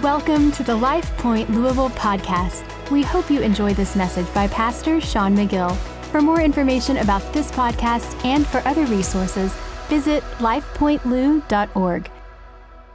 [0.00, 2.64] Welcome to the Life Point Louisville podcast.
[2.90, 5.76] We hope you enjoy this message by Pastor Sean McGill.
[6.10, 9.52] For more information about this podcast and for other resources,
[9.90, 12.10] visit lifepointlou.org.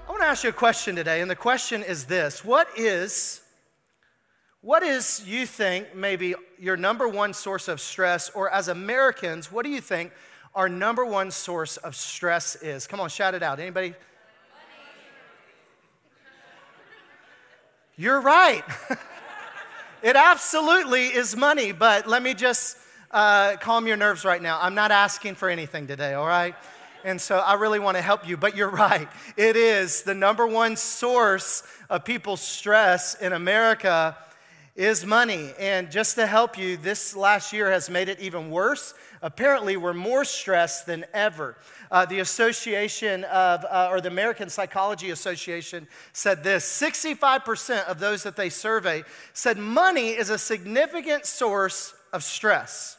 [0.07, 3.41] I want to ask you a question today, and the question is this What is,
[4.61, 9.63] what is you think maybe your number one source of stress, or as Americans, what
[9.63, 10.13] do you think
[10.55, 12.87] our number one source of stress is?
[12.87, 13.59] Come on, shout it out.
[13.59, 13.93] Anybody?
[17.99, 18.63] You're right.
[20.03, 22.77] it absolutely is money, but let me just
[23.09, 24.59] uh, calm your nerves right now.
[24.61, 26.53] I'm not asking for anything today, all right?
[27.03, 29.07] And so I really want to help you, but you're right.
[29.35, 34.15] It is the number one source of people's stress in America
[34.75, 35.53] is money.
[35.57, 38.93] And just to help you, this last year has made it even worse.
[39.21, 41.57] Apparently, we're more stressed than ever.
[41.89, 48.23] Uh, the Association of, uh, or the American Psychology Association said this 65% of those
[48.23, 49.03] that they survey
[49.33, 52.97] said money is a significant source of stress.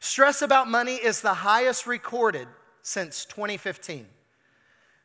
[0.00, 2.46] Stress about money is the highest recorded
[2.82, 4.06] since 2015.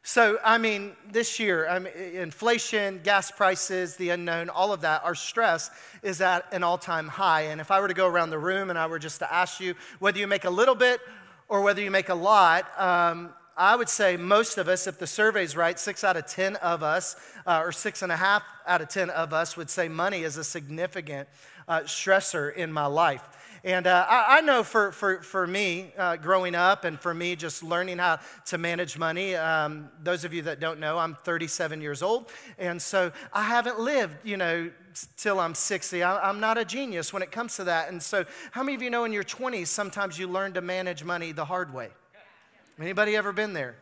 [0.05, 5.01] So, I mean, this year, I mean, inflation, gas prices, the unknown, all of that,
[5.05, 7.43] our stress is at an all time high.
[7.43, 9.61] And if I were to go around the room and I were just to ask
[9.61, 10.99] you whether you make a little bit
[11.47, 15.07] or whether you make a lot, um, I would say most of us, if the
[15.07, 18.81] survey's right, six out of 10 of us, uh, or six and a half out
[18.81, 21.29] of 10 of us would say money is a significant
[21.69, 23.23] uh, stressor in my life.
[23.65, 27.37] And uh, I, I, know for, for, for me, uh, growing up, and for me,
[27.37, 31.79] just learning how to manage money, um, those of you that don't know, I'm 37
[31.79, 32.29] years old.
[32.59, 34.69] And so I haven't lived, you know,
[35.15, 36.03] till I'm 60.
[36.03, 37.89] I, I'm not a genius when it comes to that.
[37.89, 41.05] And so, how many of you know in your 20s, sometimes you learn to manage
[41.05, 41.89] money the hard way?
[42.77, 43.75] Anybody ever been there?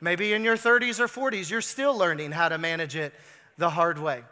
[0.00, 3.12] Maybe in your 30s or 40s, you're still learning how to manage it
[3.58, 4.22] the hard way.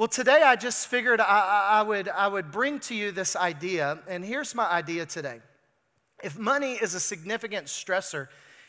[0.00, 3.98] Well, today I just figured I, I, would, I would bring to you this idea,
[4.08, 5.40] and here's my idea today.
[6.24, 8.28] If money is a significant stressor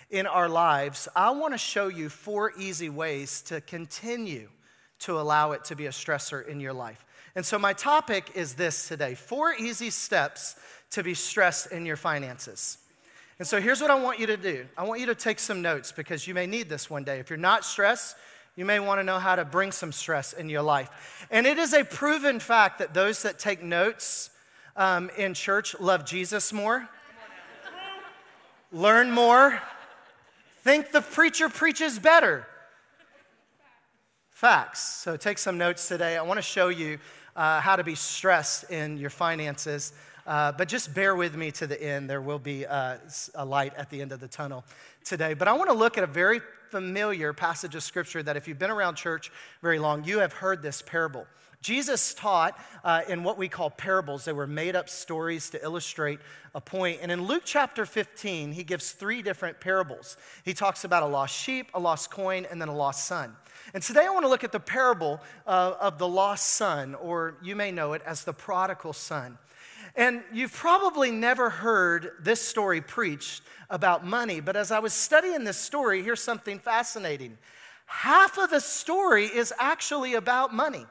[0.10, 4.50] in our lives, I want to show you four easy ways to continue
[5.00, 7.06] to allow it to be a stressor in your life.
[7.34, 10.58] And so, my topic is this today four easy steps
[10.90, 12.78] to be stressed in your finances.
[13.40, 15.62] And so, here's what I want you to do I want you to take some
[15.62, 17.20] notes because you may need this one day.
[17.20, 18.18] If you're not stressed,
[18.56, 21.28] you may want to know how to bring some stress in your life.
[21.32, 24.30] And it is a proven fact that those that take notes
[24.76, 26.88] um, in church love Jesus more,
[28.72, 29.62] learn more,
[30.64, 32.46] think the preacher preaches better.
[34.30, 34.82] Facts.
[34.82, 36.18] So take some notes today.
[36.18, 36.98] I want to show you
[37.36, 39.94] uh, how to be stressed in your finances.
[40.26, 42.10] Uh, but just bear with me to the end.
[42.10, 42.98] There will be uh,
[43.36, 44.64] a light at the end of the tunnel
[45.04, 45.34] today.
[45.34, 46.42] But I want to look at a very
[46.72, 49.30] familiar passage of scripture that if you've been around church
[49.62, 51.28] very long, you have heard this parable.
[51.62, 54.26] Jesus taught uh, in what we call parables.
[54.26, 56.20] They were made up stories to illustrate
[56.56, 57.00] a point.
[57.02, 60.18] And in Luke chapter 15, he gives three different parables.
[60.44, 63.36] He talks about a lost sheep, a lost coin, and then a lost son.
[63.74, 67.36] And today I want to look at the parable uh, of the lost son, or
[67.44, 69.38] you may know it as the prodigal son.
[69.96, 75.44] And you've probably never heard this story preached about money, but as I was studying
[75.44, 77.38] this story, here's something fascinating.
[77.86, 80.86] Half of the story is actually about money.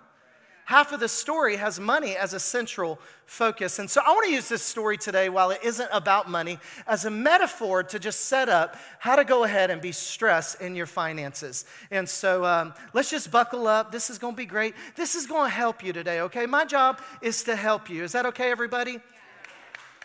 [0.71, 3.81] Half of the story has money as a central focus.
[3.81, 7.05] And so I want to use this story today, while it isn't about money, as
[7.05, 10.87] a metaphor to just set up how to go ahead and be stressed in your
[10.87, 11.65] finances.
[11.91, 13.91] And so um, let's just buckle up.
[13.91, 14.77] This is going to be great.
[14.95, 16.47] This is going to help you today, okay?
[16.47, 18.05] My job is to help you.
[18.05, 19.01] Is that okay, everybody?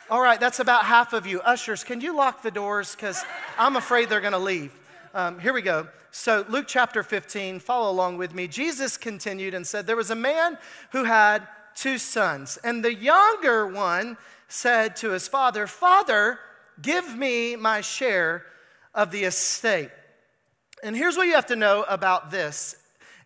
[0.09, 1.41] All right, that's about half of you.
[1.41, 2.95] Ushers, can you lock the doors?
[2.95, 3.23] Because
[3.59, 4.73] I'm afraid they're going to leave.
[5.15, 5.87] Um, here we go.
[6.11, 8.49] So, Luke chapter 15, follow along with me.
[8.49, 10.57] Jesus continued and said, There was a man
[10.91, 14.17] who had two sons, and the younger one
[14.49, 16.37] said to his father, Father,
[16.81, 18.43] give me my share
[18.93, 19.89] of the estate.
[20.83, 22.75] And here's what you have to know about this.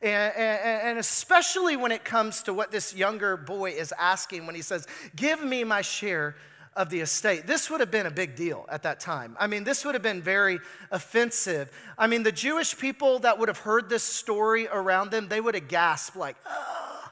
[0.04, 4.86] And, especially when it comes to what this younger boy is asking when he says,
[5.16, 6.36] Give me my share
[6.76, 7.48] of the estate.
[7.48, 9.36] This would have been a big deal at that time.
[9.40, 10.60] I mean, this would have been very
[10.92, 11.72] offensive.
[11.98, 15.56] I mean, the Jewish people that would have heard this story around them, they would
[15.56, 17.12] have gasped, like, oh,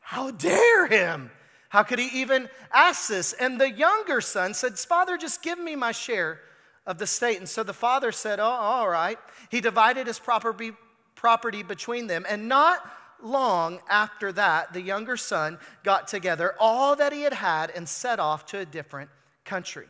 [0.00, 1.30] how dare him?
[1.68, 3.32] How could he even ask this?
[3.32, 6.40] And the younger son said, Father, just give me my share
[6.84, 7.38] of the state.
[7.38, 9.18] And so the father said, Oh, all right.
[9.50, 10.72] He divided his property,
[11.14, 12.80] property between them, and not
[13.24, 18.18] long after that, the younger son got together all that he had had and set
[18.18, 19.10] off to a different
[19.44, 19.86] country.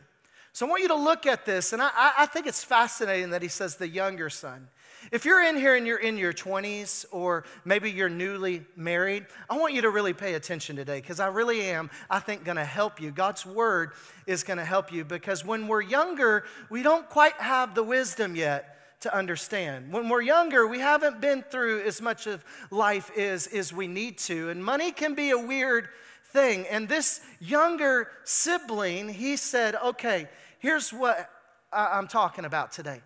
[0.53, 3.41] So I want you to look at this, and I, I think it's fascinating that
[3.41, 4.67] he says the younger son.
[5.11, 9.57] If you're in here and you're in your 20s or maybe you're newly married, I
[9.57, 12.65] want you to really pay attention today because I really am, I think, going to
[12.65, 13.11] help you.
[13.11, 13.93] God's word
[14.27, 18.35] is going to help you because when we're younger, we don't quite have the wisdom
[18.35, 19.91] yet to understand.
[19.91, 24.17] When we're younger, we haven't been through as much of life as, as we need
[24.19, 25.89] to, and money can be a weird
[26.25, 26.65] thing.
[26.67, 30.27] And this younger sibling, he said, Okay,
[30.59, 31.29] here's what
[31.73, 33.01] I'm talking about today.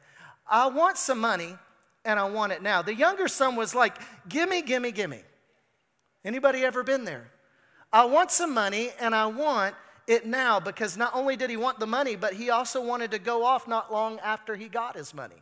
[0.48, 1.56] I want some money
[2.04, 2.82] and I want it now.
[2.82, 3.98] The younger son was like,
[4.30, 5.24] Gimme, gimme, gimme.
[6.24, 7.32] Anybody ever been there?
[7.92, 9.76] I want some money and I want
[10.08, 13.20] it now because not only did he want the money, but he also wanted to
[13.20, 15.42] go off not long after he got his money.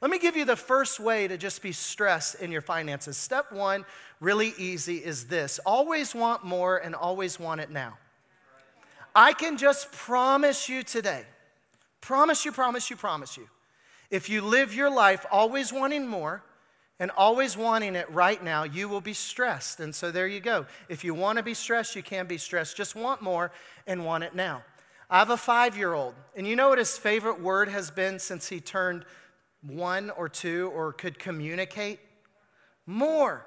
[0.00, 3.16] Let me give you the first way to just be stressed in your finances.
[3.16, 3.84] Step one,
[4.18, 7.98] really easy, is this always want more and always want it now.
[9.14, 11.24] I can just promise you today,
[12.00, 13.48] promise you, promise you, promise you
[14.10, 16.42] if you live your life always wanting more
[16.98, 19.80] and always wanting it right now, you will be stressed.
[19.80, 20.66] And so there you go.
[20.88, 22.76] If you want to be stressed, you can be stressed.
[22.76, 23.52] Just want more
[23.86, 24.62] and want it now.
[25.08, 28.18] I have a five year old, and you know what his favorite word has been
[28.18, 29.04] since he turned
[29.62, 32.00] one or two or could communicate?
[32.86, 33.46] More.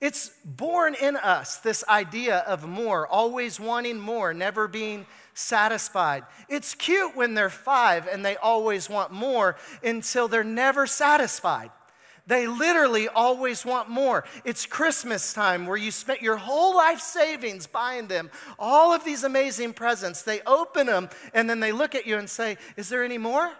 [0.00, 6.24] It's born in us, this idea of more, always wanting more, never being satisfied.
[6.50, 11.70] It's cute when they're five and they always want more until they're never satisfied.
[12.26, 14.24] They literally always want more.
[14.44, 19.22] It's Christmas time where you spent your whole life savings buying them all of these
[19.22, 20.22] amazing presents.
[20.22, 23.52] They open them and then they look at you and say, Is there any more?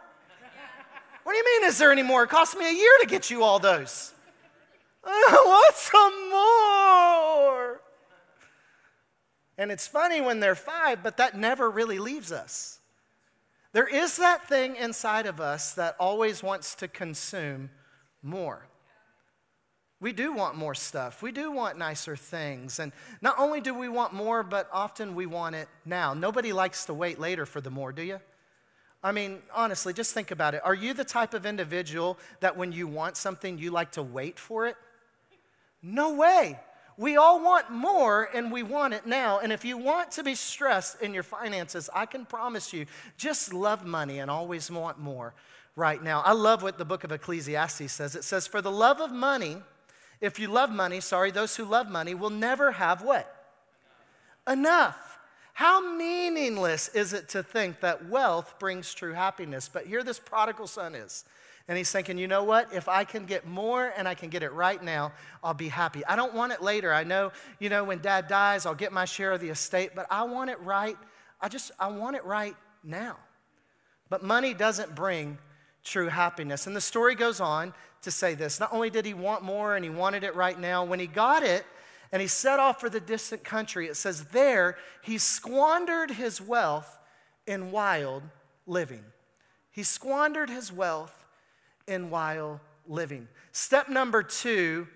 [1.27, 2.23] What do you mean, is there any more?
[2.23, 4.13] It cost me a year to get you all those.
[5.09, 6.31] Oh, I want some
[7.71, 7.81] more.
[9.59, 12.79] And it's funny when they're five, but that never really leaves us.
[13.73, 17.71] There is that thing inside of us that always wants to consume
[18.23, 18.67] more.
[20.01, 21.23] We do want more stuff.
[21.23, 22.79] We do want nicer things.
[22.79, 26.15] And not only do we want more, but often we want it now.
[26.15, 28.21] Nobody likes to wait later for the more, do you?
[29.07, 30.63] I mean, honestly, just think about it.
[30.65, 34.37] Are you the type of individual that when you want something, you like to wait
[34.37, 34.75] for it?
[35.81, 36.59] No way.
[36.97, 39.39] We all want more and we want it now.
[39.39, 42.87] And if you want to be stressed in your finances, I can promise you,
[43.17, 45.35] just love money and always want more
[45.77, 46.23] right now.
[46.23, 48.17] I love what the book of Ecclesiastes says.
[48.17, 49.59] It says, For the love of money,
[50.21, 53.33] if you love money, sorry, those who love money will never have what?
[54.49, 55.06] Enough.
[55.57, 59.71] How meaningless is it to think that wealth brings true happiness?
[59.73, 61.25] But here this prodigal son is.
[61.67, 62.75] And he's thinking, you know what?
[62.75, 65.13] If I can get more and I can get it right now,
[65.43, 66.05] I'll be happy.
[66.05, 66.93] I don't want it later.
[66.93, 70.07] I know, you know, when dad dies, I'll get my share of the estate, but
[70.11, 70.99] I want it right.
[71.41, 72.55] I just, I want it right
[72.85, 73.17] now.
[74.11, 75.39] But money doesn't bring
[75.83, 76.67] true happiness.
[76.67, 77.73] And the story goes on
[78.03, 80.85] to say this not only did he want more and he wanted it right now,
[80.85, 81.65] when he got it,
[82.17, 83.89] and he set off for the distant country.
[83.89, 86.99] It says, There he squandered his wealth
[87.47, 88.23] in wild
[88.67, 89.05] living.
[89.71, 91.27] He squandered his wealth
[91.87, 93.29] in wild living.
[93.53, 94.89] Step number two,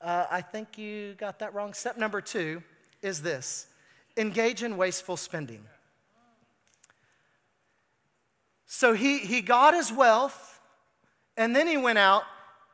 [0.00, 1.74] uh, I think you got that wrong.
[1.74, 2.62] Step number two
[3.02, 3.66] is this
[4.16, 5.64] engage in wasteful spending.
[8.66, 10.60] So he, he got his wealth,
[11.36, 12.22] and then he went out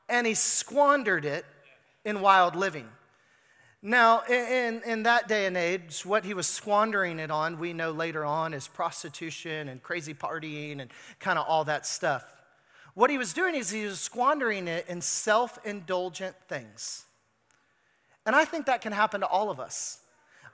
[0.07, 1.47] and he squandered it
[2.05, 2.91] in wild living.
[3.89, 7.91] Now, in, in that day and age, what he was squandering it on, we know
[7.91, 10.91] later on, is prostitution and crazy partying and
[11.21, 12.23] kind of all that stuff.
[12.93, 17.07] What he was doing is he was squandering it in self indulgent things.
[18.27, 20.01] And I think that can happen to all of us.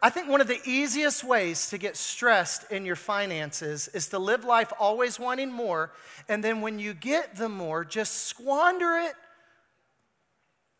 [0.00, 4.20] I think one of the easiest ways to get stressed in your finances is to
[4.20, 5.90] live life always wanting more,
[6.28, 9.14] and then when you get the more, just squander it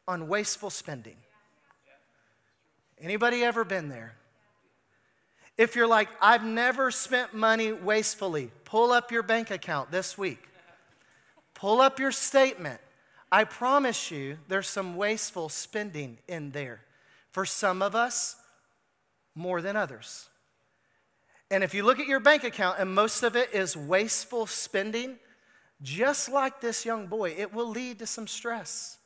[0.07, 1.17] on wasteful spending.
[3.01, 4.15] Anybody ever been there?
[5.57, 10.49] If you're like, I've never spent money wastefully, pull up your bank account this week.
[11.55, 12.81] Pull up your statement.
[13.31, 16.81] I promise you, there's some wasteful spending in there.
[17.31, 18.37] For some of us,
[19.35, 20.29] more than others.
[21.51, 25.19] And if you look at your bank account and most of it is wasteful spending,
[25.83, 28.99] just like this young boy, it will lead to some stress.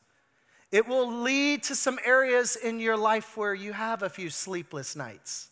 [0.71, 4.95] It will lead to some areas in your life where you have a few sleepless
[4.95, 5.51] nights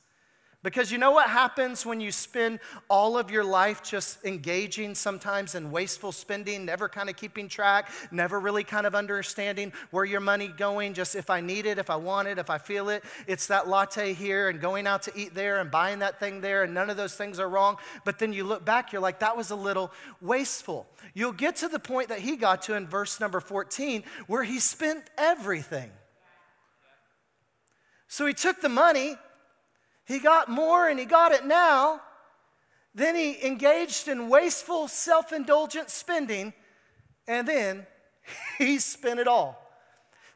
[0.66, 2.58] Because you know what happens when you spend
[2.90, 7.88] all of your life just engaging sometimes in wasteful spending, never kind of keeping track,
[8.10, 11.88] never really kind of understanding where your money going, just if I need it, if
[11.88, 13.04] I want it, if I feel it.
[13.28, 16.64] It's that latte here and going out to eat there and buying that thing there,
[16.64, 17.76] and none of those things are wrong.
[18.04, 20.88] But then you look back, you're like, that was a little wasteful.
[21.14, 24.58] You'll get to the point that he got to in verse number 14 where he
[24.58, 25.92] spent everything.
[28.08, 29.14] So he took the money
[30.06, 32.00] he got more and he got it now.
[32.94, 36.54] Then he engaged in wasteful, self indulgent spending,
[37.28, 37.86] and then
[38.58, 39.62] he spent it all.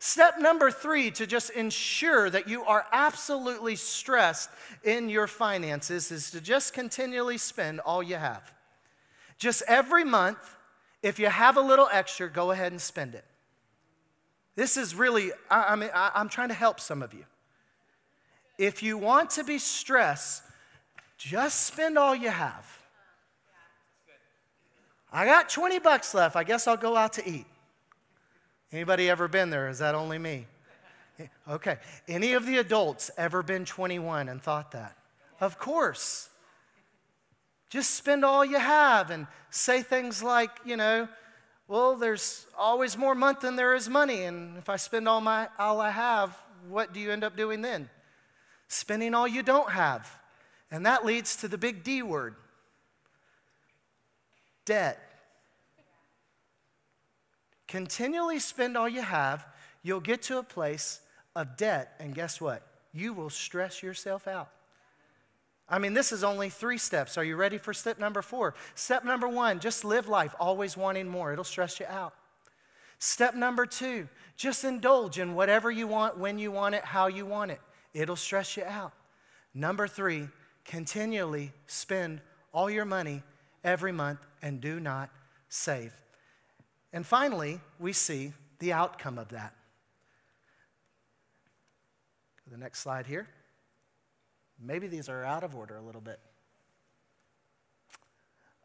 [0.02, 4.48] Step number three to just ensure that you are absolutely stressed
[4.82, 8.50] in your finances is to just continually spend all you have.
[9.38, 10.56] Just every month,
[11.02, 13.24] if you have a little extra, go ahead and spend it.
[14.56, 17.24] This is really, I, I mean, I, I'm trying to help some of you.
[18.60, 20.42] If you want to be stressed,
[21.16, 22.78] just spend all you have.
[25.10, 26.36] I got 20 bucks left.
[26.36, 27.46] I guess I'll go out to eat.
[28.70, 29.70] Anybody ever been there?
[29.70, 30.46] Is that only me?
[31.48, 31.78] Okay.
[32.06, 34.94] Any of the adults ever been 21 and thought that?
[35.40, 36.28] Of course.
[37.70, 41.08] Just spend all you have and say things like, you know,
[41.66, 45.48] well, there's always more month than there is money, and if I spend all my
[45.58, 46.36] all I have,
[46.68, 47.88] what do you end up doing then?
[48.70, 50.08] Spending all you don't have.
[50.70, 52.36] And that leads to the big D word
[54.64, 54.98] debt.
[57.66, 59.44] Continually spend all you have,
[59.82, 61.00] you'll get to a place
[61.34, 62.62] of debt, and guess what?
[62.92, 64.50] You will stress yourself out.
[65.68, 67.18] I mean, this is only three steps.
[67.18, 68.54] Are you ready for step number four?
[68.74, 71.32] Step number one, just live life always wanting more.
[71.32, 72.14] It'll stress you out.
[73.00, 77.26] Step number two, just indulge in whatever you want, when you want it, how you
[77.26, 77.60] want it
[77.94, 78.92] it'll stress you out.
[79.54, 80.28] Number three,
[80.64, 82.20] continually spend
[82.52, 83.22] all your money
[83.64, 85.10] every month and do not
[85.48, 85.92] save.
[86.92, 89.54] And finally, we see the outcome of that.
[92.50, 93.28] The next slide here.
[94.60, 96.18] Maybe these are out of order a little bit.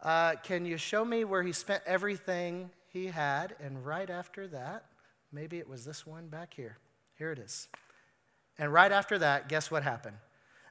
[0.02, 3.56] Uh, can you show me where he spent everything he had?
[3.60, 4.86] And right after that,
[5.32, 6.78] maybe it was this one back here.
[7.18, 7.68] Here it is.
[8.58, 10.18] And right after that, guess what happened?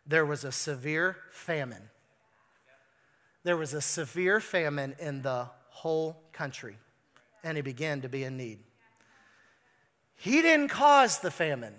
[0.06, 1.90] There was a severe famine.
[3.42, 6.76] There was a severe famine in the whole country,
[7.42, 8.58] and he began to be in need.
[10.16, 11.74] He didn't cause the famine,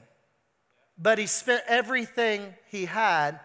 [0.97, 3.39] but he spent everything he had,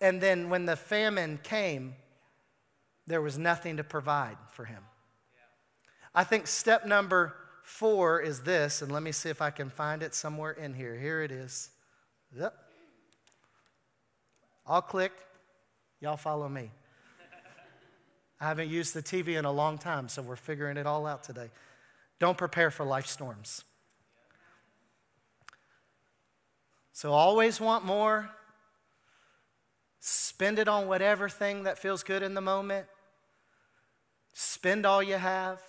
[0.00, 1.94] and then when the famine came,
[3.06, 4.82] there was nothing to provide for him.
[6.14, 10.02] I think step number four is this, and let me see if I can find
[10.02, 10.98] it somewhere in here.
[10.98, 11.70] Here it is.
[12.38, 12.54] Yep.
[14.66, 15.12] I'll click.
[16.00, 16.70] Y'all follow me.
[18.40, 21.22] I haven't used the TV in a long time, so we're figuring it all out
[21.22, 21.50] today.
[22.18, 23.64] Don't prepare for life storms.
[26.92, 28.30] So always want more.
[30.00, 32.86] Spend it on whatever thing that feels good in the moment.
[34.32, 35.60] Spend all you have.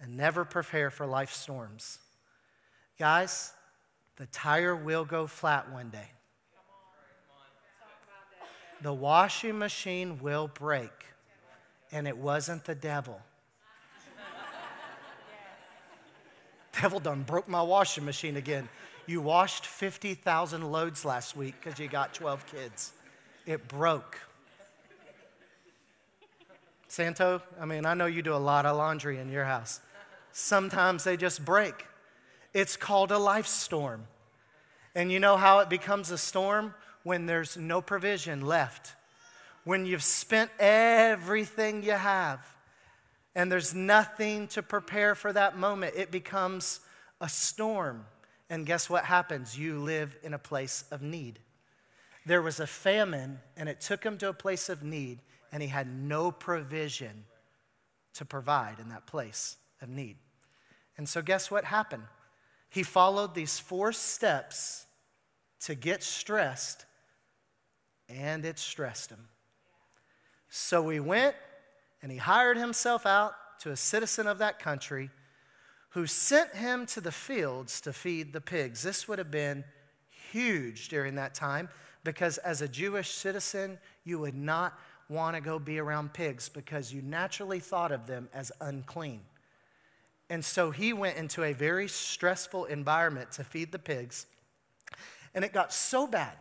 [0.00, 1.98] And never prepare for life storms.
[2.98, 3.52] Guys,
[4.18, 6.10] the tire will go flat one day.
[8.82, 10.90] The washing machine will break,
[11.90, 13.20] and it wasn't the devil.
[16.80, 18.68] devil done broke my washing machine again.
[19.06, 22.92] You washed 50,000 loads last week because you got 12 kids.
[23.46, 24.18] It broke.
[26.88, 29.80] Santo, I mean, I know you do a lot of laundry in your house.
[30.32, 31.87] Sometimes they just break.
[32.52, 34.06] It's called a life storm.
[34.94, 36.74] And you know how it becomes a storm?
[37.02, 38.94] When there's no provision left.
[39.64, 42.40] When you've spent everything you have
[43.34, 46.80] and there's nothing to prepare for that moment, it becomes
[47.20, 48.04] a storm.
[48.50, 49.58] And guess what happens?
[49.58, 51.38] You live in a place of need.
[52.26, 55.20] There was a famine, and it took him to a place of need,
[55.52, 57.24] and he had no provision
[58.14, 60.16] to provide in that place of need.
[60.96, 62.02] And so, guess what happened?
[62.70, 64.86] He followed these four steps
[65.60, 66.84] to get stressed,
[68.08, 69.28] and it stressed him.
[70.48, 71.34] So he went
[72.02, 75.10] and he hired himself out to a citizen of that country
[75.90, 78.82] who sent him to the fields to feed the pigs.
[78.82, 79.64] This would have been
[80.30, 81.68] huge during that time
[82.04, 86.92] because, as a Jewish citizen, you would not want to go be around pigs because
[86.92, 89.22] you naturally thought of them as unclean.
[90.30, 94.26] And so he went into a very stressful environment to feed the pigs.
[95.34, 96.36] And it got so bad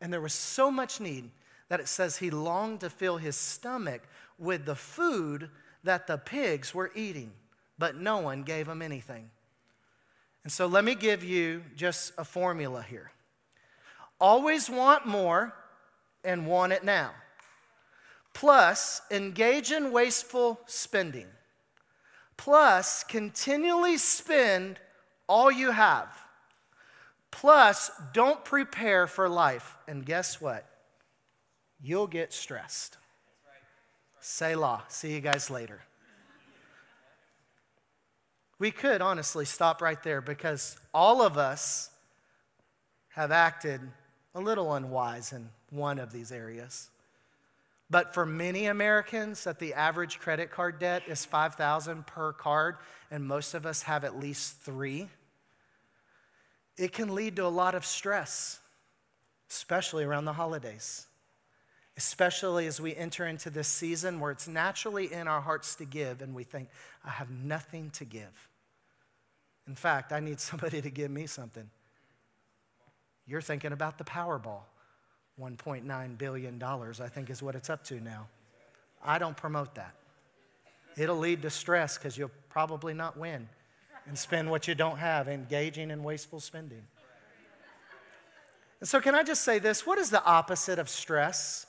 [0.00, 1.30] And there was so much need
[1.68, 4.02] that it says he longed to fill his stomach
[4.38, 5.48] with the food
[5.82, 7.32] that the pigs were eating,
[7.78, 9.30] but no one gave him anything.
[10.42, 13.12] And so let me give you just a formula here.
[14.20, 15.54] Always want more
[16.22, 17.12] and want it now.
[18.34, 21.28] Plus, engage in wasteful spending.
[22.36, 24.78] Plus, continually spend
[25.28, 26.08] all you have.
[27.30, 29.76] Plus, don't prepare for life.
[29.88, 30.68] And guess what?
[31.82, 32.98] You'll get stressed.
[34.20, 34.84] Selah.
[34.88, 35.82] See you guys later.
[38.58, 41.90] We could honestly stop right there because all of us
[43.08, 43.80] have acted
[44.34, 46.88] a little unwise in one of these areas.
[47.90, 52.76] But for many Americans, that the average credit card debt is 5000 per card,
[53.10, 55.08] and most of us have at least three,
[56.76, 58.58] it can lead to a lot of stress,
[59.50, 61.06] especially around the holidays.
[61.96, 66.22] Especially as we enter into this season where it's naturally in our hearts to give,
[66.22, 66.68] and we think,
[67.04, 68.48] I have nothing to give.
[69.68, 71.70] In fact, I need somebody to give me something.
[73.26, 74.62] You're thinking about the Powerball.
[75.40, 78.28] $1.9 billion, I think, is what it's up to now.
[79.04, 79.94] I don't promote that.
[80.96, 83.48] It'll lead to stress because you'll probably not win
[84.06, 86.82] and spend what you don't have, engaging in wasteful spending.
[88.80, 89.86] And so, can I just say this?
[89.86, 91.66] What is the opposite of stress?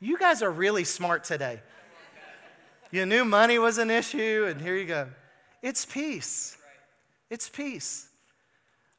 [0.00, 1.60] You guys are really smart today.
[2.90, 5.08] You knew money was an issue, and here you go.
[5.62, 6.56] It's peace.
[7.30, 8.08] It's peace.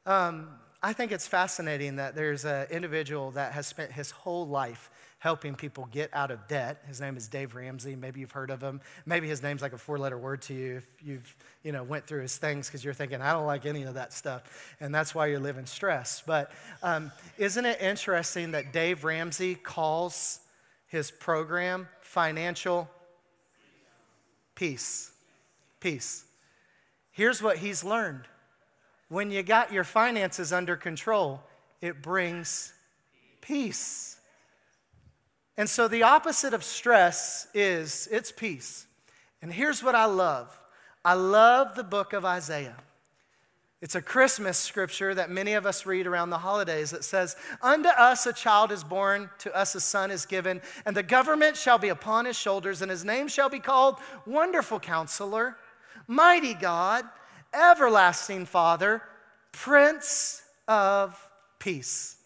[0.05, 0.49] Um,
[0.81, 5.53] I think it's fascinating that there's an individual that has spent his whole life helping
[5.53, 6.81] people get out of debt.
[6.87, 7.97] His name is Dave Ramsey.
[7.97, 8.79] Maybe you've heard of him.
[9.05, 12.21] Maybe his name's like a four-letter word to you if you've, you know, went through
[12.21, 15.27] his things because you're thinking, I don't like any of that stuff, and that's why
[15.27, 16.23] you're living stress.
[16.25, 20.39] But um, isn't it interesting that Dave Ramsey calls
[20.87, 22.89] his program financial
[24.55, 25.11] peace?
[25.81, 26.23] Peace.
[27.11, 28.23] Here's what he's learned
[29.09, 31.41] when you got your finances under control,
[31.81, 32.73] it brings
[33.41, 34.17] peace.
[35.57, 38.87] And so the opposite of stress is it's peace.
[39.41, 40.57] And here's what I love
[41.03, 42.77] I love the book of Isaiah.
[43.81, 47.87] It's a Christmas scripture that many of us read around the holidays that says, Unto
[47.87, 51.77] us a child is born, to us a son is given, and the government shall
[51.77, 55.55] be upon his shoulders, and his name shall be called Wonderful Counselor,
[56.07, 57.05] Mighty God,
[57.53, 59.01] everlasting Father,
[59.51, 61.19] Prince of
[61.59, 62.17] Peace.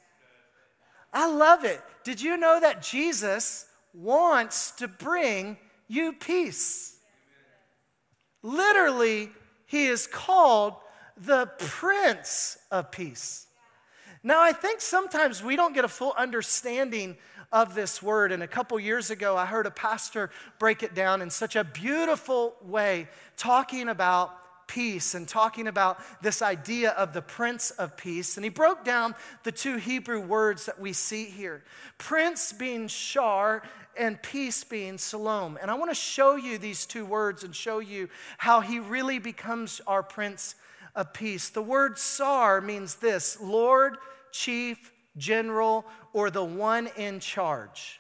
[1.12, 1.82] I love it.
[2.04, 5.58] Did you know that Jesus wants to bring
[5.88, 6.98] you peace?
[8.42, 9.30] Literally,
[9.66, 10.76] he is called
[11.18, 13.48] the Prince of Peace.
[14.24, 17.18] Now, I think sometimes we don't get a full understanding
[17.52, 18.32] of this word.
[18.32, 21.64] And a couple years ago, I heard a pastor break it down in such a
[21.64, 23.08] beautiful way,
[23.38, 24.36] talking about
[24.68, 28.38] peace and talking about this idea of the Prince of Peace.
[28.38, 31.64] And he broke down the two Hebrew words that we see here
[31.98, 33.64] Prince being Shar
[33.98, 35.58] and peace being Shalom.
[35.62, 39.20] And I want to show you these two words and show you how he really
[39.20, 40.56] becomes our Prince
[40.96, 41.50] of Peace.
[41.50, 43.98] The word Sar means this Lord,
[44.32, 48.00] Chief, General, or the one in charge.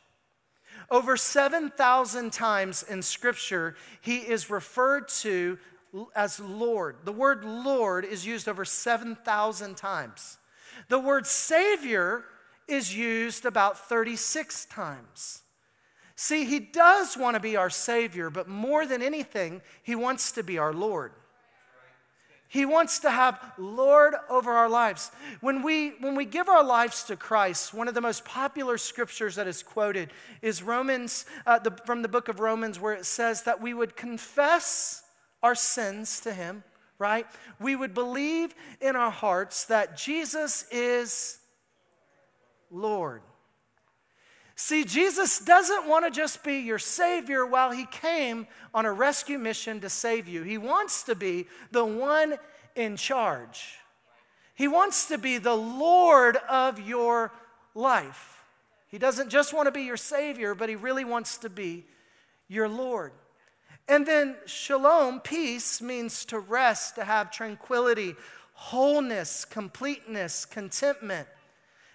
[0.89, 5.58] Over 7,000 times in Scripture, he is referred to
[6.15, 6.97] as Lord.
[7.03, 10.38] The word Lord is used over 7,000 times.
[10.89, 12.23] The word Savior
[12.67, 15.41] is used about 36 times.
[16.15, 20.43] See, He does want to be our Savior, but more than anything, He wants to
[20.43, 21.12] be our Lord.
[22.47, 25.10] He wants to have Lord over our lives.
[25.41, 29.36] When we, when we give our lives to Christ, one of the most popular scriptures
[29.36, 30.12] that is quoted
[30.43, 33.95] is Romans, uh, the, from the book of Romans, where it says that we would
[33.95, 35.02] confess
[35.43, 36.63] our sins to Him,
[36.97, 37.27] right?
[37.60, 41.38] We would believe in our hearts that Jesus is
[42.71, 43.21] Lord.
[44.56, 49.38] See, Jesus doesn't want to just be your Savior while He came on a rescue
[49.38, 50.43] mission to save you.
[50.43, 52.38] He wants to be the one
[52.75, 53.77] in charge.
[54.56, 57.32] He wants to be the Lord of your
[57.73, 58.43] life.
[58.88, 61.86] He doesn't just want to be your Savior, but He really wants to be
[62.47, 63.12] your Lord.
[63.87, 68.15] And then shalom, peace, means to rest, to have tranquility,
[68.53, 71.27] wholeness, completeness, contentment.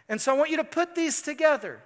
[0.09, 1.81] And so I want you to put these together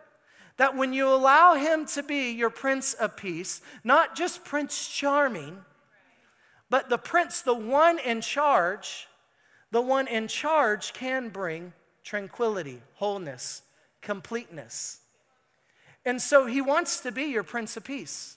[0.57, 5.59] that when you allow him to be your Prince of Peace, not just Prince Charming,
[6.69, 9.09] but the Prince, the one in charge,
[9.71, 11.73] the one in charge can bring
[12.05, 13.63] tranquility, wholeness,
[14.01, 15.01] completeness.
[16.05, 18.37] And so he wants to be your Prince of Peace.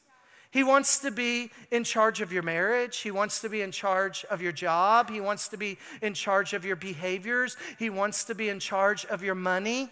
[0.56, 3.00] He wants to be in charge of your marriage.
[3.00, 5.10] He wants to be in charge of your job.
[5.10, 7.58] He wants to be in charge of your behaviors.
[7.78, 9.90] He wants to be in charge of your money.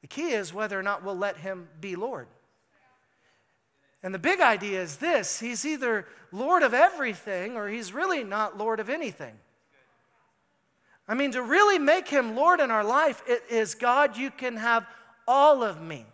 [0.00, 2.26] The key is whether or not we'll let him be Lord.
[4.02, 8.56] And the big idea is this He's either Lord of everything or He's really not
[8.56, 9.34] Lord of anything.
[11.06, 14.56] I mean, to really make Him Lord in our life, it is God, you can
[14.56, 14.86] have
[15.28, 16.06] all of me.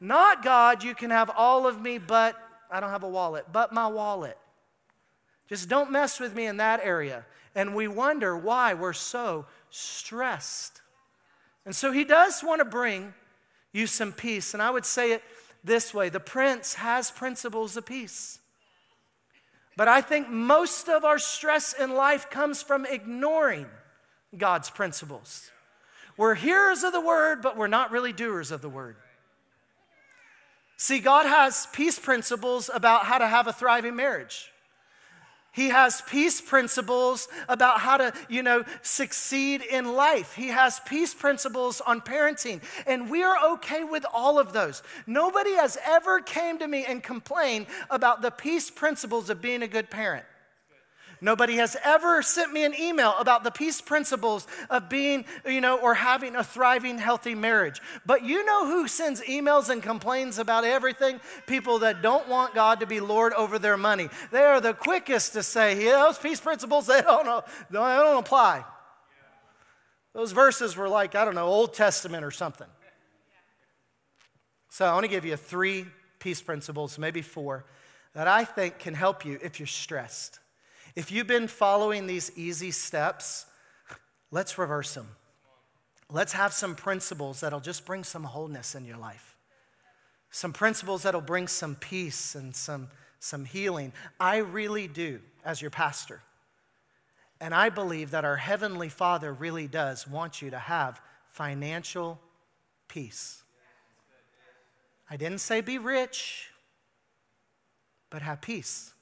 [0.00, 2.36] Not God, you can have all of me, but
[2.70, 4.36] I don't have a wallet, but my wallet.
[5.48, 7.24] Just don't mess with me in that area.
[7.54, 10.82] And we wonder why we're so stressed.
[11.64, 13.14] And so He does want to bring
[13.72, 14.54] you some peace.
[14.54, 15.22] And I would say it
[15.64, 18.40] this way the prince has principles of peace.
[19.76, 23.66] But I think most of our stress in life comes from ignoring
[24.36, 25.50] God's principles.
[26.16, 28.96] We're hearers of the word, but we're not really doers of the word.
[30.76, 34.52] See, God has peace principles about how to have a thriving marriage.
[35.52, 40.34] He has peace principles about how to, you know, succeed in life.
[40.34, 42.60] He has peace principles on parenting.
[42.86, 44.82] And we are okay with all of those.
[45.06, 49.66] Nobody has ever came to me and complained about the peace principles of being a
[49.66, 50.26] good parent.
[51.20, 55.78] Nobody has ever sent me an email about the peace principles of being, you know,
[55.78, 57.80] or having a thriving, healthy marriage.
[58.04, 61.20] But you know who sends emails and complains about everything?
[61.46, 64.08] People that don't want God to be Lord over their money.
[64.30, 68.18] They are the quickest to say, yeah, those peace principles, they don't, know, they don't
[68.18, 68.64] apply.
[70.12, 72.68] Those verses were like, I don't know, Old Testament or something.
[74.70, 75.86] So I want to give you three
[76.18, 77.64] peace principles, maybe four,
[78.14, 80.40] that I think can help you if you're stressed.
[80.96, 83.44] If you've been following these easy steps,
[84.30, 85.08] let's reverse them.
[86.10, 89.36] Let's have some principles that'll just bring some wholeness in your life.
[90.30, 92.88] Some principles that'll bring some peace and some,
[93.20, 93.92] some healing.
[94.18, 96.22] I really do, as your pastor.
[97.42, 102.18] And I believe that our Heavenly Father really does want you to have financial
[102.88, 103.42] peace.
[105.10, 106.48] I didn't say be rich,
[108.08, 108.94] but have peace.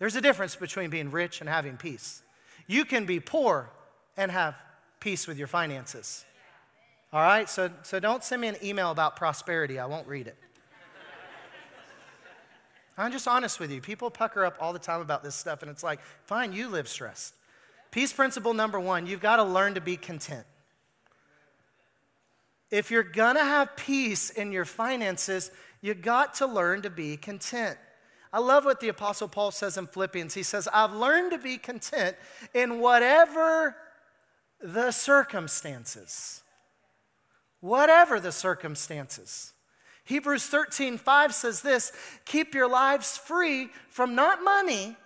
[0.00, 2.22] There's a difference between being rich and having peace.
[2.66, 3.70] You can be poor
[4.16, 4.56] and have
[4.98, 6.24] peace with your finances.
[7.12, 7.48] All right?
[7.48, 9.78] So, so don't send me an email about prosperity.
[9.78, 10.36] I won't read it.
[12.96, 13.80] I'm just honest with you.
[13.80, 16.88] People pucker up all the time about this stuff, and it's like, fine, you live
[16.88, 17.34] stressed.
[17.90, 20.46] Peace principle number one you've got to learn to be content.
[22.70, 27.78] If you're gonna have peace in your finances, you got to learn to be content.
[28.32, 30.34] I love what the Apostle Paul says in Philippians.
[30.34, 32.16] He says, I've learned to be content
[32.54, 33.76] in whatever
[34.60, 36.42] the circumstances.
[37.60, 39.52] Whatever the circumstances.
[40.04, 41.92] Hebrews 13, 5 says this
[42.24, 44.96] keep your lives free from not money,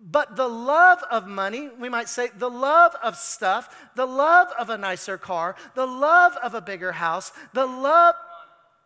[0.00, 4.68] but the love of money, we might say the love of stuff, the love of
[4.68, 8.14] a nicer car, the love of a bigger house, the love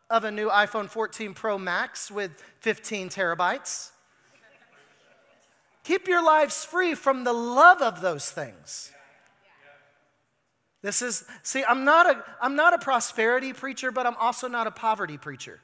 [0.09, 3.91] of a new iPhone 14 Pro Max with 15 terabytes.
[5.85, 8.91] Keep your lives free from the love of those things.
[10.83, 14.67] This is, see, I'm not, a, I'm not a prosperity preacher, but I'm also not
[14.67, 15.61] a poverty preacher.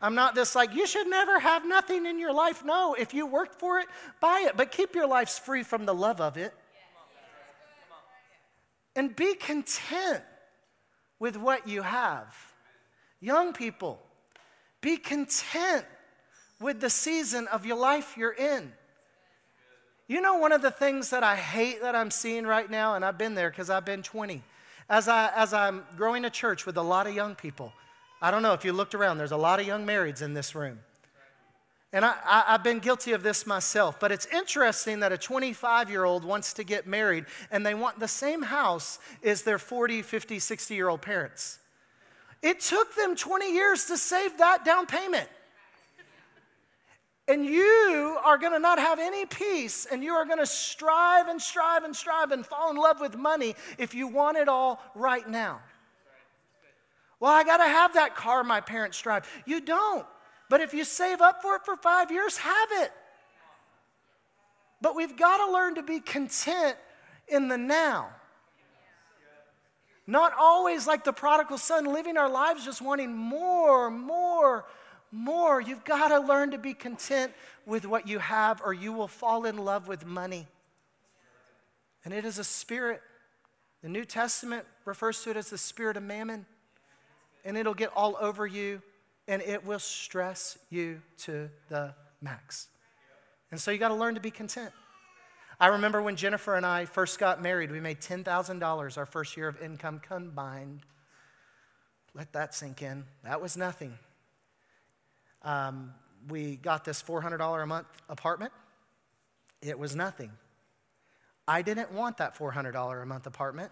[0.00, 2.64] I'm not this like, you should never have nothing in your life.
[2.64, 3.86] No, if you worked for it,
[4.20, 6.52] buy it, but keep your lives free from the love of it.
[8.96, 10.22] And be content
[11.18, 12.51] with what you have.
[13.22, 14.02] Young people,
[14.80, 15.84] be content
[16.60, 18.72] with the season of your life you're in.
[20.08, 23.04] You know, one of the things that I hate that I'm seeing right now, and
[23.04, 24.42] I've been there because I've been 20,
[24.90, 27.72] as, I, as I'm growing a church with a lot of young people,
[28.20, 30.56] I don't know if you looked around, there's a lot of young marrieds in this
[30.56, 30.80] room.
[31.92, 36.04] And I, have been guilty of this myself, but it's interesting that a 25 year
[36.04, 40.40] old wants to get married and they want the same house as their 40, 50,
[40.40, 41.60] 60 year old parents.
[42.42, 45.28] It took them 20 years to save that down payment.
[47.28, 51.28] And you are going to not have any peace, and you are going to strive
[51.28, 54.82] and strive and strive and fall in love with money if you want it all
[54.96, 55.60] right now.
[57.20, 59.28] Well, I got to have that car my parents drive.
[59.46, 60.04] You don't.
[60.50, 62.92] But if you save up for it for five years, have it.
[64.80, 66.76] But we've got to learn to be content
[67.28, 68.10] in the now.
[70.06, 74.64] Not always like the prodigal son, living our lives just wanting more, more,
[75.12, 75.60] more.
[75.60, 77.32] You've got to learn to be content
[77.66, 80.48] with what you have, or you will fall in love with money.
[82.04, 83.00] And it is a spirit.
[83.82, 86.46] The New Testament refers to it as the spirit of mammon.
[87.44, 88.82] And it'll get all over you
[89.28, 92.68] and it will stress you to the max.
[93.50, 94.72] And so you got to learn to be content.
[95.62, 99.46] I remember when Jennifer and I first got married, we made $10,000 our first year
[99.46, 100.80] of income combined.
[102.14, 103.04] Let that sink in.
[103.22, 103.96] That was nothing.
[105.42, 105.94] Um,
[106.28, 108.52] we got this $400 a month apartment.
[109.62, 110.32] It was nothing.
[111.46, 113.70] I didn't want that $400 a month apartment.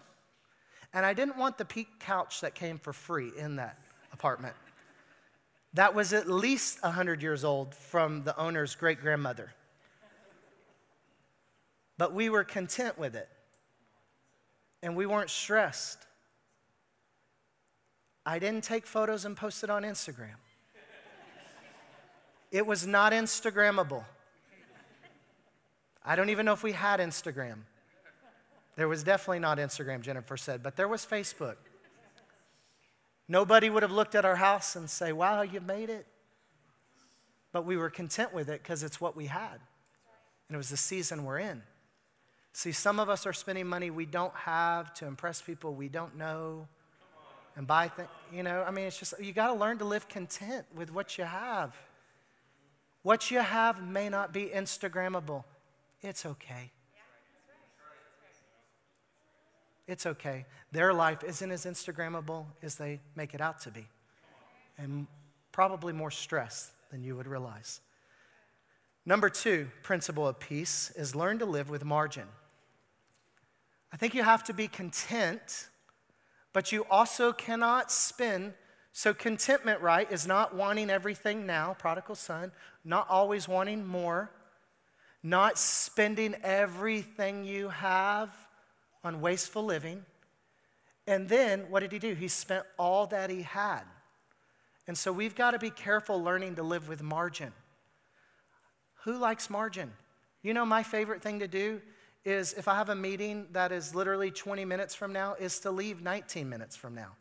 [0.93, 3.77] And I didn't want the peak couch that came for free in that
[4.13, 4.55] apartment.
[5.73, 9.51] That was at least 100 years old from the owner's great grandmother.
[12.01, 13.29] But we were content with it.
[14.81, 15.99] And we weren't stressed.
[18.25, 20.33] I didn't take photos and post it on Instagram.
[22.51, 24.03] It was not Instagrammable.
[26.03, 27.59] I don't even know if we had Instagram.
[28.75, 31.57] There was definitely not Instagram, Jennifer said, but there was Facebook.
[33.27, 36.07] Nobody would have looked at our house and say, wow, you made it.
[37.51, 39.59] But we were content with it because it's what we had.
[40.47, 41.61] And it was the season we're in.
[42.53, 46.17] See, some of us are spending money we don't have to impress people we don't
[46.17, 46.67] know
[47.55, 48.09] and buy things.
[48.31, 51.17] You know, I mean, it's just, you got to learn to live content with what
[51.17, 51.75] you have.
[53.03, 55.43] What you have may not be Instagrammable.
[56.01, 56.71] It's okay.
[59.87, 60.45] It's okay.
[60.71, 63.87] Their life isn't as Instagrammable as they make it out to be,
[64.77, 65.07] and
[65.51, 67.81] probably more stress than you would realize.
[69.05, 72.27] Number two principle of peace is learn to live with margin.
[73.93, 75.69] I think you have to be content,
[76.53, 78.53] but you also cannot spend.
[78.93, 82.51] So, contentment, right, is not wanting everything now, prodigal son,
[82.83, 84.31] not always wanting more,
[85.23, 88.35] not spending everything you have
[89.03, 90.05] on wasteful living.
[91.07, 92.13] And then what did he do?
[92.13, 93.81] He spent all that he had.
[94.87, 97.53] And so we've got to be careful learning to live with margin.
[99.03, 99.91] Who likes margin?
[100.43, 101.81] You know, my favorite thing to do
[102.23, 105.71] is if I have a meeting that is literally 20 minutes from now, is to
[105.71, 107.15] leave 19 minutes from now.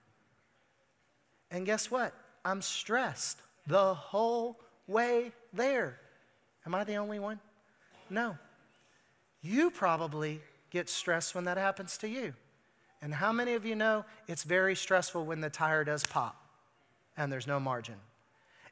[1.51, 2.15] And guess what?
[2.45, 5.99] I'm stressed the whole way there.
[6.67, 7.41] Am I the only one?
[8.09, 8.37] No.
[9.43, 12.35] You probably get stressed when that happens to you.
[13.03, 16.37] And how many of you know it's very stressful when the tire does pop
[17.17, 17.95] and there's no margin?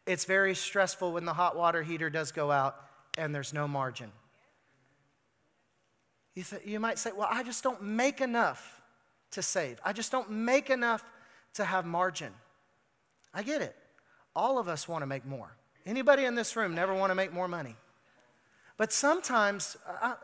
[0.06, 2.76] It's very stressful when the hot water heater does go out
[3.16, 4.12] and there's no margin.
[6.38, 8.80] You, th- you might say, Well, I just don't make enough
[9.32, 9.80] to save.
[9.84, 11.02] I just don't make enough
[11.54, 12.32] to have margin.
[13.34, 13.74] I get it.
[14.36, 15.50] All of us want to make more.
[15.84, 17.74] Anybody in this room never want to make more money?
[18.76, 20.14] But sometimes, I,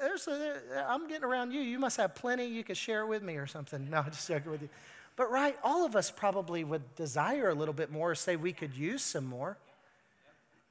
[0.00, 1.60] there's a, I'm getting around you.
[1.60, 3.88] You must have plenty you could share it with me or something.
[3.88, 4.70] No, I just joking with you.
[5.14, 8.74] But right, all of us probably would desire a little bit more, say we could
[8.74, 9.56] use some more.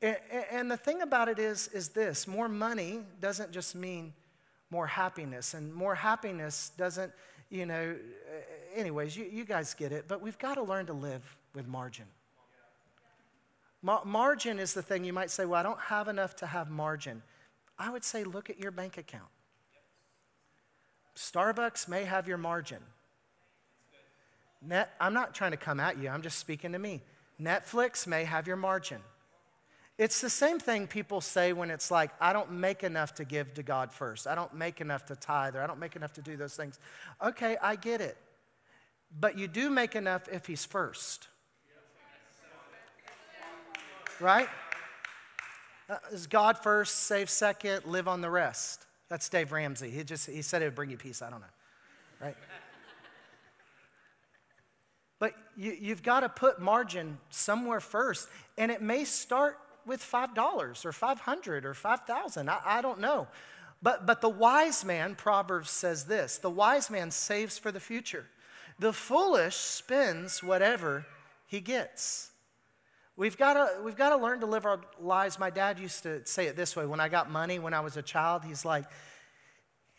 [0.02, 4.12] And the thing about it is, is this more money doesn't just mean
[4.72, 5.54] more happiness.
[5.54, 7.12] And more happiness doesn't,
[7.50, 7.96] you know,
[8.76, 10.06] anyways, you, you guys get it.
[10.08, 12.06] But we've got to learn to live with margin.
[13.82, 16.70] Ma- margin is the thing you might say, well, I don't have enough to have
[16.70, 17.22] margin.
[17.78, 19.30] I would say look at your bank account.
[21.16, 22.80] Starbucks may have your margin.
[24.62, 27.02] Net, I'm not trying to come at you, I'm just speaking to me.
[27.42, 29.00] Netflix may have your margin.
[30.00, 33.54] It's the same thing people say when it's like, I don't make enough to give
[33.56, 34.28] to God first.
[34.28, 36.80] I don't make enough to tithe, or I don't make enough to do those things.
[37.22, 38.16] Okay, I get it.
[39.20, 41.28] But you do make enough if He's first.
[44.22, 44.48] Right?
[45.90, 48.86] Uh, is God first, save second, live on the rest.
[49.10, 49.90] That's Dave Ramsey.
[49.90, 51.22] He just he said it would bring you peace.
[51.22, 51.48] I don't know,
[52.22, 52.38] right?
[55.20, 60.34] but you, you've got to put margin somewhere first, and it may start with five
[60.36, 62.50] dollars or five hundred or five thousand.
[62.50, 63.28] I, I don't know,
[63.82, 68.26] but but the wise man, Proverbs says this: the wise man saves for the future.
[68.80, 71.06] The foolish spends whatever
[71.48, 72.32] he gets.
[73.18, 75.38] We've got to we've got to learn to live our lives.
[75.38, 77.98] My dad used to say it this way when I got money when I was
[77.98, 78.46] a child.
[78.46, 78.86] He's like,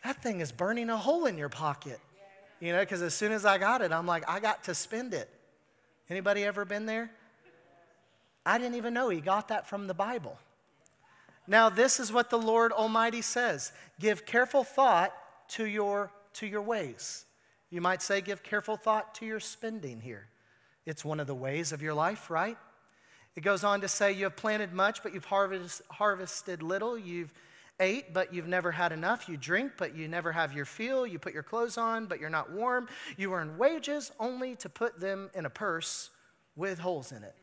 [0.03, 1.99] that thing is burning a hole in your pocket.
[2.59, 5.13] You know, because as soon as I got it, I'm like, I got to spend
[5.13, 5.29] it.
[6.09, 7.11] Anybody ever been there?
[8.45, 10.37] I didn't even know he got that from the Bible.
[11.47, 15.13] Now, this is what the Lord Almighty says give careful thought
[15.49, 17.25] to your, to your ways.
[17.69, 20.27] You might say, give careful thought to your spending here.
[20.85, 22.57] It's one of the ways of your life, right?
[23.35, 26.97] It goes on to say, You have planted much, but you've harvest, harvested little.
[26.97, 27.33] You've
[27.79, 29.29] ate, but you've never had enough.
[29.29, 31.07] You drink, but you never have your fill.
[31.07, 32.87] You put your clothes on, but you're not warm.
[33.17, 36.09] You earn wages only to put them in a purse
[36.55, 37.35] with holes in it.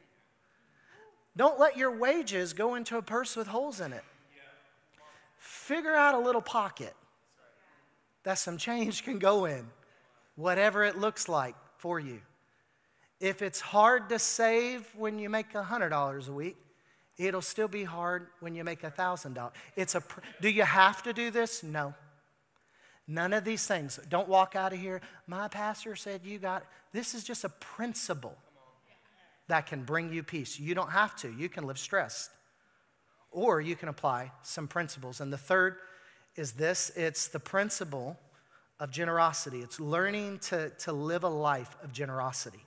[1.39, 4.03] Don't let your wages go into a purse with holes in it.
[5.37, 6.93] Figure out a little pocket
[8.25, 9.65] that some change can go in,
[10.35, 12.21] whatever it looks like for you.
[13.21, 16.57] If it's hard to save when you make $100 a week,
[17.17, 19.53] it'll still be hard when you make $1,000.
[19.77, 20.03] It's a
[20.41, 21.63] do you have to do this?
[21.63, 21.95] No.
[23.07, 24.01] None of these things.
[24.09, 25.01] Don't walk out of here.
[25.29, 28.37] My pastor said you got this is just a principle
[29.49, 30.59] that can bring you peace.
[30.59, 31.33] You don't have to.
[31.33, 32.31] You can live stressed.
[33.31, 35.21] Or you can apply some principles.
[35.21, 35.77] And the third
[36.37, 38.19] is this it's the principle
[38.81, 39.61] of generosity.
[39.61, 42.65] It's learning to, to live a life of generosity.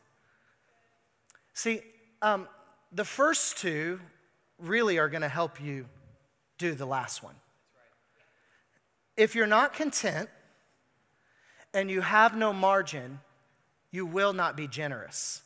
[1.54, 1.82] See,
[2.22, 2.48] um,
[2.92, 4.00] the first two
[4.60, 5.86] really are going to help you
[6.58, 7.36] do the last one.
[9.18, 10.30] If you're not content
[11.74, 13.20] and you have no margin,
[13.92, 15.42] you will not be generous.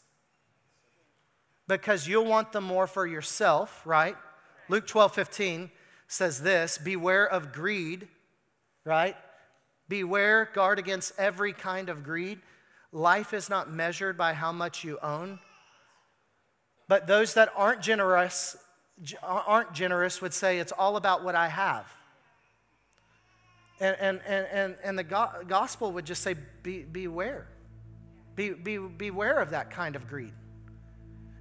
[1.67, 4.15] Because you'll want them more for yourself, right?
[4.69, 5.71] Luke 12, 15
[6.07, 8.07] says this Beware of greed,
[8.83, 9.15] right?
[9.87, 12.39] Beware, guard against every kind of greed.
[12.91, 15.39] Life is not measured by how much you own.
[16.87, 18.57] But those that aren't generous
[19.21, 21.85] aren't generous would say it's all about what I have.
[23.79, 27.47] And, and, and, and the gospel would just say, be, beware.
[28.35, 30.33] Be, be, beware of that kind of greed.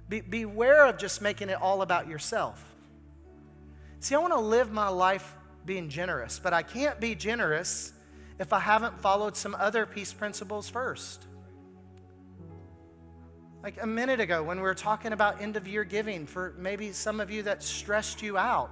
[0.07, 2.63] Be, beware of just making it all about yourself.
[3.99, 7.91] See, I want to live my life being generous, but I can't be generous
[8.39, 11.25] if I haven't followed some other peace principles first.
[13.63, 16.91] Like a minute ago, when we were talking about end of year giving, for maybe
[16.91, 18.69] some of you that stressed you out,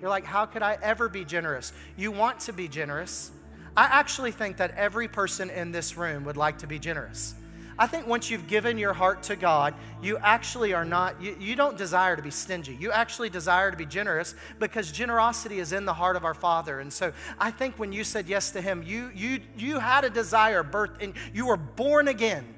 [0.00, 1.72] you're like, how could I ever be generous?
[1.96, 3.30] You want to be generous.
[3.76, 7.34] I actually think that every person in this room would like to be generous.
[7.78, 11.56] I think once you've given your heart to God, you actually are not, you, you,
[11.56, 12.76] don't desire to be stingy.
[12.78, 16.80] You actually desire to be generous because generosity is in the heart of our Father.
[16.80, 20.10] And so I think when you said yes to Him, you, you, you had a
[20.10, 22.54] desire, birthed and you were born again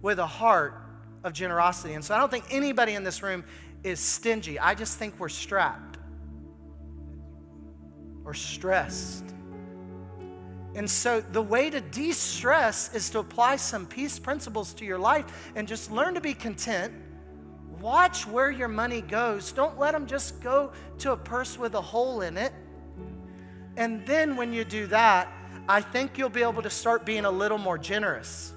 [0.00, 0.80] with a heart
[1.24, 1.94] of generosity.
[1.94, 3.44] And so I don't think anybody in this room
[3.82, 4.58] is stingy.
[4.58, 5.98] I just think we're strapped
[8.24, 9.33] or stressed.
[10.74, 14.98] And so the way to de stress is to apply some peace principles to your
[14.98, 16.92] life and just learn to be content.
[17.80, 19.52] Watch where your money goes.
[19.52, 22.52] Don't let them just go to a purse with a hole in it.
[23.76, 25.28] And then when you do that,
[25.68, 28.52] I think you'll be able to start being a little more generous.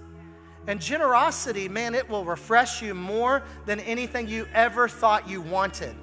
[0.67, 5.95] And generosity, man, it will refresh you more than anything you ever thought you wanted.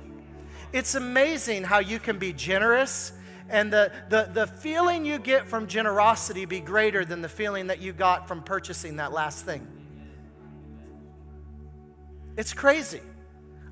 [0.72, 3.12] It's amazing how you can be generous
[3.54, 7.80] and the, the, the feeling you get from generosity be greater than the feeling that
[7.80, 9.64] you got from purchasing that last thing.
[12.36, 13.00] It's crazy.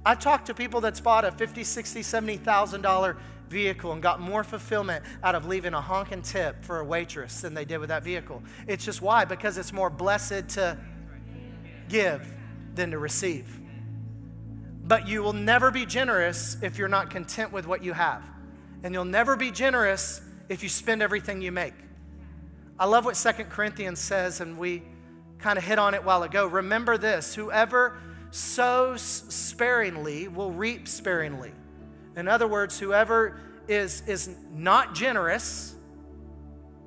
[0.07, 3.17] I've talked to people that's bought a 50, 60, 70,000 dollar
[3.49, 7.53] vehicle and got more fulfillment out of leaving a honking tip for a waitress than
[7.53, 8.41] they did with that vehicle.
[8.69, 9.25] It's just why?
[9.25, 10.79] Because it's more blessed to
[11.89, 12.33] give
[12.77, 13.59] than to receive.
[14.85, 18.23] But you will never be generous if you're not content with what you have.
[18.83, 21.75] And you'll never be generous if you spend everything you make.
[22.79, 24.83] I love what Second Corinthians says, and we
[25.39, 26.47] kind of hit on it while ago.
[26.47, 27.99] Remember this whoever
[28.31, 31.53] sows sparingly will reap sparingly.
[32.17, 35.75] In other words, whoever is, is not generous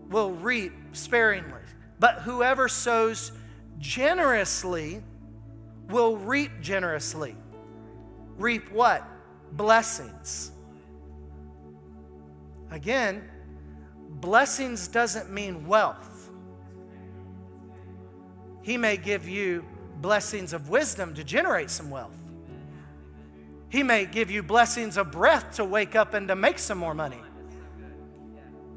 [0.09, 1.61] will reap sparingly.
[1.99, 3.31] But whoever sows
[3.79, 5.01] generously
[5.89, 7.35] will reap generously.
[8.37, 9.07] Reap what?
[9.53, 10.51] Blessings.
[12.75, 13.23] Again,
[14.09, 16.29] blessings doesn't mean wealth.
[18.63, 19.63] He may give you
[20.01, 22.19] blessings of wisdom to generate some wealth.
[23.69, 26.93] He may give you blessings of breath to wake up and to make some more
[26.93, 27.21] money.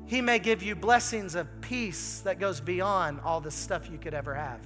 [0.07, 4.15] He may give you blessings of peace that goes beyond all the stuff you could
[4.15, 4.61] ever have.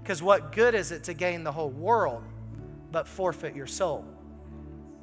[0.00, 2.22] Because what good is it to gain the whole world
[2.92, 4.04] but forfeit your soul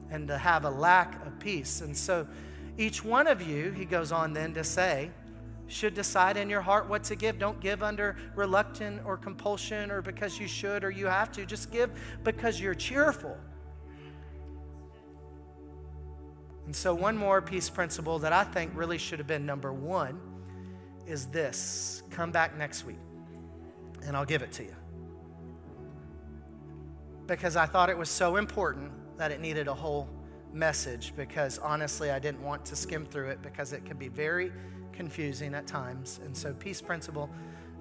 [0.09, 1.81] and to have a lack of peace?
[1.81, 2.25] And so
[2.77, 5.11] each one of you, he goes on then to say,
[5.67, 7.39] should decide in your heart what to give.
[7.39, 11.45] Don't give under reluctant or compulsion or because you should or you have to.
[11.45, 11.91] Just give
[12.23, 13.37] because you're cheerful.
[16.65, 20.19] And so, one more peace principle that I think really should have been number one
[21.05, 22.97] is this come back next week
[24.05, 24.75] and I'll give it to you.
[27.25, 30.09] Because I thought it was so important that it needed a whole
[30.57, 34.51] message because honestly, I didn't want to skim through it because it can be very
[34.91, 36.19] confusing at times.
[36.25, 37.29] And so, peace principle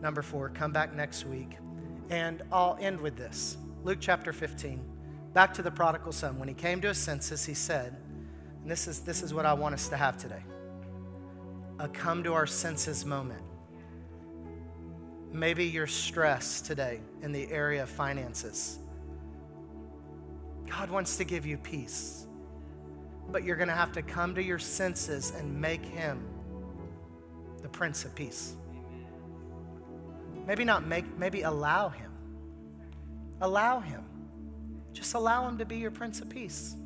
[0.01, 1.57] number four, come back next week.
[2.11, 4.81] And I'll end with this Luke chapter 15.
[5.33, 6.39] Back to the prodigal son.
[6.39, 7.97] When he came to his senses, he said,
[8.63, 10.43] and this is, this is what I want us to have today
[11.79, 13.43] a come to our senses moment.
[15.31, 18.79] Maybe you're stressed today in the area of finances.
[20.69, 22.27] God wants to give you peace,
[23.31, 26.27] but you're going to have to come to your senses and make Him
[27.63, 28.55] the Prince of Peace.
[30.47, 32.11] Maybe not make, maybe allow Him.
[33.41, 34.05] Allow Him.
[34.93, 36.77] Just allow Him to be your Prince of Peace.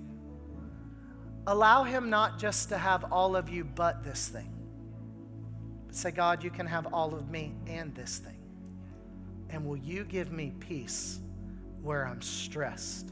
[1.47, 4.53] Allow Him not just to have all of you but this thing,
[5.86, 8.36] but say, God, you can have all of me and this thing.
[9.51, 11.18] And will you give me peace
[11.82, 13.11] where I'm stressed?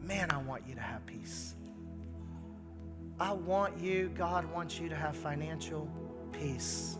[0.00, 1.55] Man, I want you to have peace.
[3.18, 5.88] I want you, God wants you to have financial
[6.32, 6.98] peace.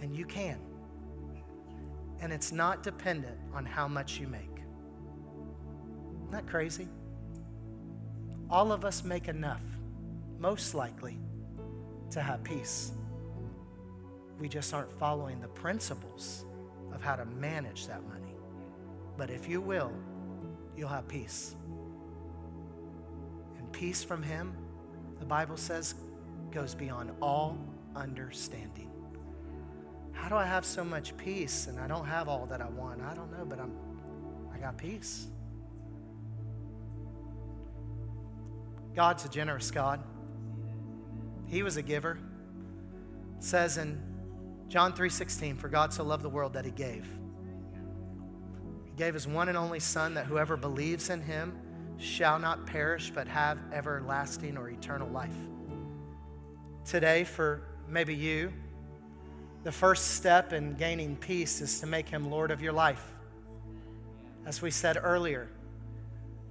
[0.00, 0.58] And you can.
[2.20, 4.62] And it's not dependent on how much you make.
[6.22, 6.88] Isn't that crazy?
[8.50, 9.62] All of us make enough,
[10.38, 11.18] most likely,
[12.10, 12.92] to have peace.
[14.38, 16.44] We just aren't following the principles
[16.92, 18.34] of how to manage that money.
[19.16, 19.92] But if you will,
[20.76, 21.54] you'll have peace.
[23.58, 24.56] And peace from Him,
[25.22, 25.94] the Bible says,
[26.50, 27.56] goes beyond all
[27.94, 28.90] understanding.
[30.10, 33.00] How do I have so much peace and I don't have all that I want?
[33.02, 33.72] I don't know, but I'm
[34.52, 35.28] I got peace.
[38.96, 40.02] God's a generous God.
[41.46, 42.18] He was a giver.
[43.38, 44.02] It says in
[44.66, 47.06] John 3:16, for God so loved the world that he gave.
[48.86, 51.61] He gave his one and only son that whoever believes in him
[51.98, 55.34] shall not perish but have everlasting or eternal life.
[56.84, 58.52] Today for maybe you,
[59.62, 63.04] the first step in gaining peace is to make him Lord of your life.
[64.44, 65.48] As we said earlier,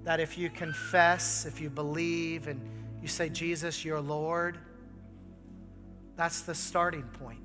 [0.04, 2.62] that if you confess, if you believe, and
[3.02, 4.58] you say, Jesus, you're Lord,
[6.16, 7.42] that's the starting point.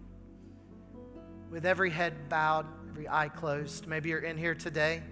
[1.51, 5.03] With every head bowed, every eye closed, maybe you're in here today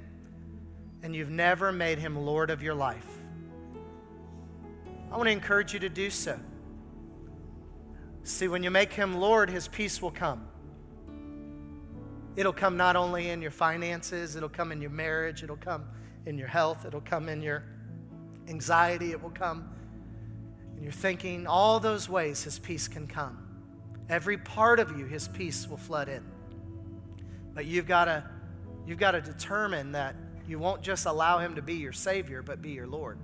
[1.05, 3.07] and you've never made him Lord of your life.
[5.13, 6.41] I want to encourage you to do so.
[8.23, 10.49] See, when you make him Lord, his peace will come.
[12.37, 15.85] It'll come not only in your finances, it'll come in your marriage, it'll come
[16.25, 17.65] in your health, it'll come in your
[18.49, 19.69] anxiety, it will come
[20.79, 21.47] in your thinking.
[21.47, 23.47] All those ways, His peace can come.
[24.09, 26.25] Every part of you, His peace will flood in.
[27.53, 28.25] But you've got to
[28.87, 30.17] you've got to determine that
[30.49, 33.19] you won't just allow Him to be your Savior, but be your Lord.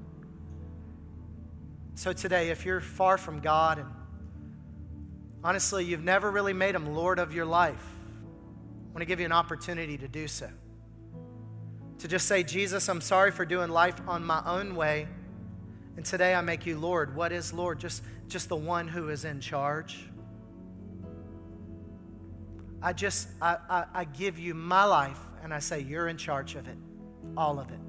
[1.94, 3.88] So today, if you're far from God and
[5.44, 9.26] honestly, you've never really made Him Lord of your life, I want to give you
[9.26, 10.48] an opportunity to do so
[12.00, 15.06] to just say, Jesus, I'm sorry for doing life on my own way.
[15.96, 17.14] And today I make you Lord.
[17.14, 17.78] What is Lord?
[17.78, 20.06] Just, just the one who is in charge.
[22.82, 26.54] I just, I, I, I give you my life and I say, You're in charge
[26.54, 26.78] of it,
[27.36, 27.80] all of it.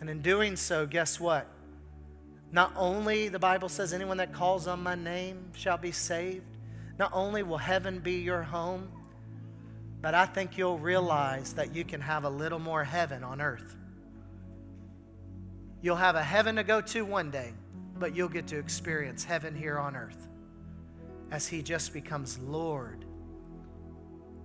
[0.00, 1.46] And in doing so, guess what?
[2.52, 6.56] Not only, the Bible says, anyone that calls on my name shall be saved.
[6.98, 8.88] Not only will heaven be your home,
[10.00, 13.76] but I think you'll realize that you can have a little more heaven on earth.
[15.82, 17.52] You'll have a heaven to go to one day,
[17.98, 20.28] but you'll get to experience heaven here on earth
[21.30, 23.04] as He just becomes Lord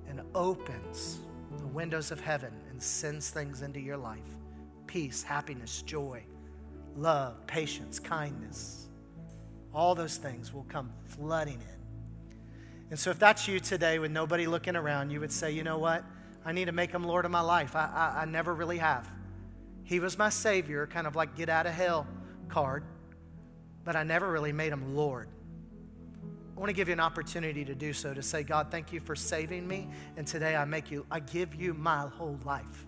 [0.08, 1.20] and opens
[1.58, 4.20] the windows of heaven and sends things into your life
[4.88, 6.24] peace, happiness, joy,
[6.96, 8.88] love, patience, kindness.
[9.74, 12.40] All those things will come flooding in.
[12.92, 15.80] And so, if that's you today with nobody looking around, you would say, you know
[15.80, 16.04] what?
[16.46, 17.76] I need to make him Lord of my life.
[17.76, 19.10] I, I, I never really have.
[19.84, 22.08] He was my Savior, kind of like get out of hell
[22.48, 22.84] card,
[23.84, 25.28] but I never really made him Lord.
[26.56, 29.02] I want to give you an opportunity to do so, to say, God, thank you
[29.02, 32.86] for saving me, and today I make you, I give you my whole life.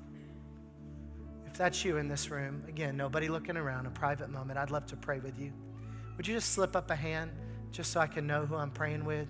[1.46, 4.86] If that's you in this room, again, nobody looking around, a private moment, I'd love
[4.88, 5.52] to pray with you.
[6.16, 7.32] Would you just slip up a hand
[7.72, 9.28] just so I can know who I'm praying with?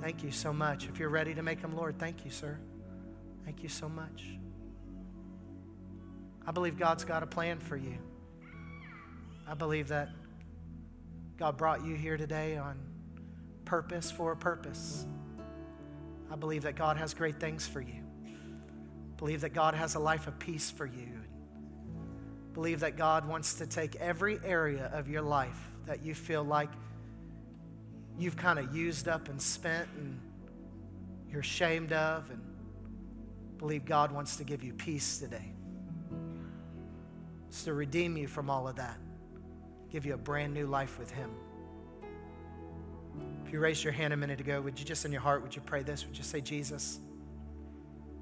[0.00, 0.88] Thank you so much.
[0.88, 2.58] If you're ready to make him Lord, thank you, sir.
[3.44, 4.24] Thank you so much.
[6.46, 7.96] I believe God's got a plan for you.
[9.46, 10.08] I believe that
[11.38, 12.78] God brought you here today on
[13.64, 15.06] purpose for a purpose.
[16.30, 18.02] I believe that God has great things for you.
[19.16, 21.20] Believe that God has a life of peace for you.
[22.54, 26.70] believe that God wants to take every area of your life that you feel like
[28.16, 30.18] you've kind of used up and spent and
[31.28, 32.40] you're ashamed of, and
[33.58, 35.52] believe God wants to give you peace today.
[37.48, 38.96] It's to redeem you from all of that,
[39.90, 41.30] give you a brand new life with Him.
[43.44, 45.54] If you raised your hand a minute ago, would you just in your heart, would
[45.54, 46.06] you pray this?
[46.06, 46.98] Would you say, Jesus,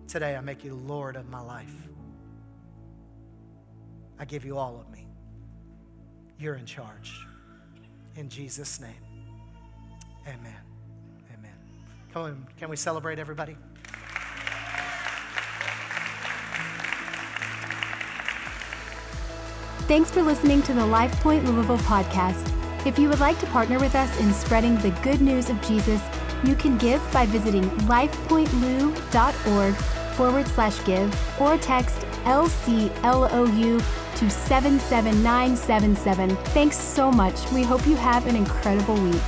[0.08, 1.72] today I make you Lord of my life?
[4.18, 5.06] I give you all of me.
[6.38, 7.20] You're in charge.
[8.16, 8.90] In Jesus' name,
[10.26, 10.54] amen.
[11.38, 11.54] Amen.
[12.12, 13.56] Come on, can we celebrate everybody?
[19.88, 22.61] Thanks for listening to the LifePoint Louisville podcast.
[22.84, 26.02] If you would like to partner with us in spreading the good news of Jesus,
[26.44, 29.74] you can give by visiting lifepointlou.org
[30.16, 33.80] forward slash give or text LCLOU
[34.16, 36.36] to 77977.
[36.36, 37.50] Thanks so much.
[37.52, 39.22] We hope you have an incredible week.